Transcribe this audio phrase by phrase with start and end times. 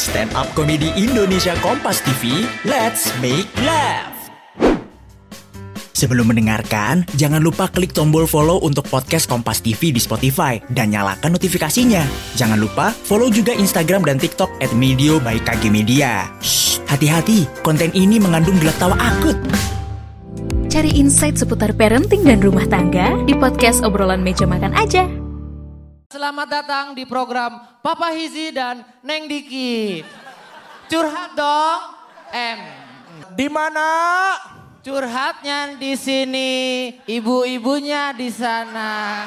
[0.00, 4.16] Stand up komedi Indonesia Kompas TV, let's make laugh.
[5.92, 11.36] Sebelum mendengarkan, jangan lupa klik tombol follow untuk podcast Kompas TV di Spotify dan nyalakan
[11.36, 12.00] notifikasinya.
[12.32, 16.32] Jangan lupa follow juga Instagram dan TikTok at Medio by KG Media.
[16.88, 19.36] Hati-hati, konten ini mengandung gelak tawa akut.
[20.72, 25.19] Cari insight seputar parenting dan rumah tangga di podcast obrolan meja makan aja.
[26.10, 30.02] Selamat datang di program Papa Hizi dan Neng Diki.
[30.90, 31.80] Curhat dong,
[32.34, 32.58] M.
[33.38, 33.86] Di mana?
[34.82, 36.50] Curhatnya di sini,
[37.06, 39.22] ibu-ibunya di sana.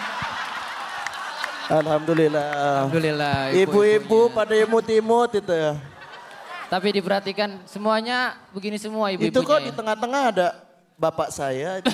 [1.72, 2.52] Alhamdulillah.
[2.84, 3.56] Alhamdulillah.
[3.64, 5.80] Ibu-ibu pada imut-imut itu ya.
[6.68, 9.32] Tapi diperhatikan semuanya begini semua ibu-ibunya.
[9.32, 9.76] Itu kok di ya.
[9.80, 10.48] tengah-tengah ada
[11.00, 11.80] bapak saya.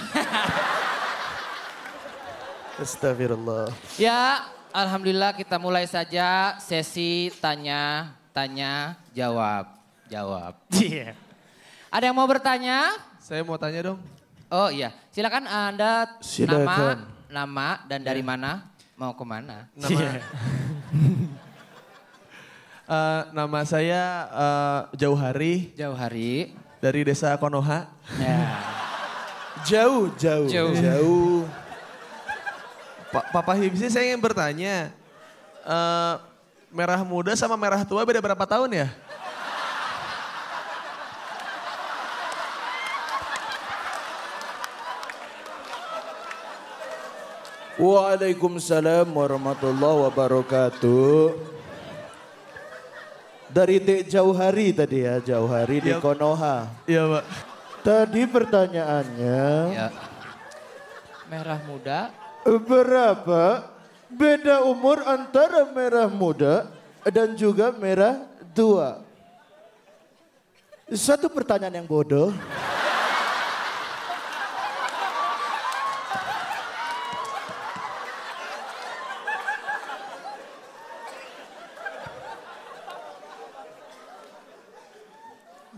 [2.82, 3.70] Astagfirullah.
[4.02, 9.66] Ya, alhamdulillah kita mulai saja sesi tanya, tanya, jawab,
[10.08, 10.54] jawab.
[10.74, 11.14] Iya.
[11.90, 12.94] Ada yang mau bertanya?
[13.18, 14.00] Saya mau tanya dong.
[14.50, 16.66] Oh iya, silakan Anda Silakan.
[16.66, 16.88] nama,
[17.30, 19.70] nama dan dari mana mau ke mana?
[19.74, 20.00] Nama
[22.90, 24.02] Eh, nama saya
[24.34, 26.58] eh, Jauhari Jauh hari.
[26.82, 27.86] dari Desa Konoha.
[28.18, 28.58] Ya.
[29.62, 30.74] Jauh, jauh, Jauh.
[30.74, 31.46] jauh.
[33.10, 34.94] Pa- Papa Himsi saya ingin bertanya.
[35.60, 36.14] eh,
[36.70, 38.88] merah muda sama merah tua beda berapa tahun ya?
[47.80, 51.32] Waalaikumsalam warahmatullahi wabarakatuh.
[53.50, 56.04] Dari Dek Jauh Hari tadi ya, Jauh Hari di Iya.
[56.04, 56.68] Konoha.
[56.86, 57.24] Iya pak.
[57.82, 59.42] Tadi pertanyaannya,
[59.74, 59.88] ya.
[61.32, 62.12] Merah muda.
[62.46, 63.68] Berapa
[64.08, 66.72] beda umur antara merah muda
[67.08, 68.24] dan juga merah
[68.56, 69.04] tua?
[70.90, 72.34] Satu pertanyaan yang bodoh.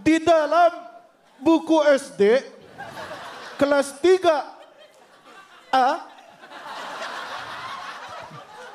[0.02, 0.72] Di dalam
[1.44, 2.42] buku SD
[3.60, 6.11] kelas 3A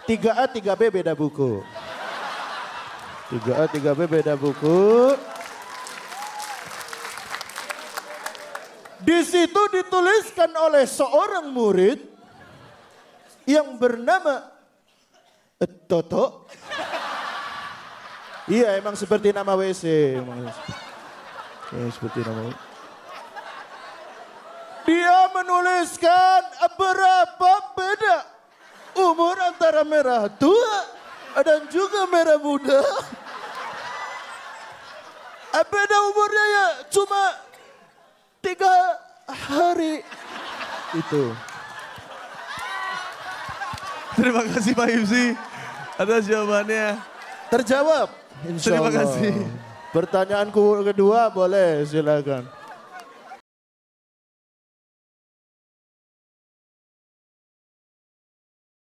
[0.07, 1.67] 3A 3B beda buku.
[3.35, 5.13] 3A 3B beda buku.
[9.03, 11.99] Di situ dituliskan oleh seorang murid
[13.47, 14.47] yang bernama
[15.87, 16.47] Toto.
[18.47, 20.15] Iya, emang seperti nama WC.
[20.23, 20.47] Emang,
[21.75, 22.55] emang seperti nama.
[24.87, 26.43] Dia menuliskan
[26.79, 27.53] berapa
[29.77, 30.77] antara merah tua
[31.45, 32.81] dan juga merah muda.
[35.57, 37.23] Beda umurnya ya cuma
[38.41, 38.73] tiga
[39.29, 40.01] hari.
[40.97, 41.37] Itu.
[44.17, 45.25] Terima kasih Pak Himsi
[46.01, 46.97] atas jawabannya.
[47.53, 48.09] Terjawab.
[48.49, 48.97] Insya Terima Allah.
[49.05, 49.35] kasih.
[49.93, 52.49] Pertanyaanku kedua boleh silakan.